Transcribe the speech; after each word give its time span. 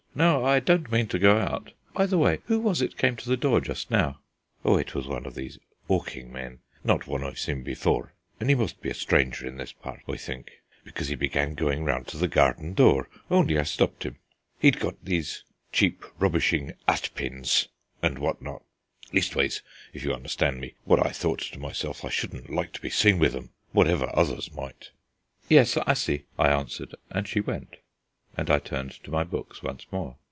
"No, 0.13 0.43
I 0.43 0.59
don't 0.59 0.91
mean 0.91 1.07
to 1.07 1.17
go 1.17 1.37
out. 1.37 1.71
By 1.93 2.05
the 2.05 2.17
way, 2.17 2.39
who 2.47 2.59
was 2.59 2.81
it 2.81 2.97
came 2.97 3.15
to 3.15 3.29
the 3.29 3.37
door 3.37 3.61
just 3.61 3.89
now?" 3.89 4.19
"Oh, 4.65 4.75
it 4.75 4.93
was 4.93 5.07
one 5.07 5.25
of 5.25 5.35
these 5.35 5.57
'awking 5.87 6.33
men, 6.33 6.59
not 6.83 7.07
one 7.07 7.23
I've 7.23 7.39
seen 7.39 7.63
before, 7.63 8.13
and 8.37 8.49
he 8.49 8.55
must 8.55 8.81
be 8.81 8.89
a 8.89 8.93
stranger 8.93 9.47
in 9.47 9.55
this 9.55 9.71
part, 9.71 10.01
I 10.09 10.17
think, 10.17 10.51
because 10.83 11.07
he 11.07 11.15
began 11.15 11.55
going 11.55 11.85
round 11.85 12.07
to 12.09 12.17
the 12.17 12.27
garden 12.27 12.73
door, 12.73 13.07
only 13.29 13.57
I 13.57 13.63
stopped 13.63 14.03
him. 14.03 14.17
He'd 14.59 14.81
got 14.81 15.01
these 15.05 15.45
cheap 15.71 16.03
rubbishing 16.19 16.73
'atpins 16.89 17.69
and 18.03 18.19
what 18.19 18.41
not; 18.41 18.63
leastways, 19.13 19.61
if 19.93 20.03
you 20.03 20.13
understand 20.13 20.59
me, 20.59 20.73
what 20.83 21.03
I 21.05 21.11
thought 21.11 21.39
to 21.53 21.57
myself 21.57 22.03
I 22.03 22.09
shouldn't 22.09 22.49
like 22.49 22.73
to 22.73 22.81
be 22.81 22.89
seen 22.89 23.17
with 23.17 23.33
'em, 23.33 23.51
whatever 23.71 24.11
others 24.13 24.51
might." 24.51 24.89
"Yes, 25.47 25.77
I 25.77 25.93
see," 25.93 26.25
I 26.37 26.49
answered; 26.49 26.95
and 27.11 27.25
she 27.29 27.39
went, 27.39 27.77
and 28.37 28.49
I 28.49 28.59
turned 28.59 28.91
to 29.03 29.11
my 29.11 29.25
books 29.25 29.61
once 29.61 29.85
more. 29.91 30.15